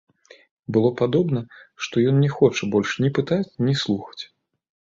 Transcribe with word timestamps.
Было 0.77 0.89
падобна, 1.01 1.43
што 1.87 1.95
ён 2.13 2.19
не 2.23 2.31
хоча 2.39 2.71
больш 2.77 2.97
ні 3.05 3.09
пытаць, 3.19 3.47
ні 3.69 3.73
слухаць. 3.87 4.23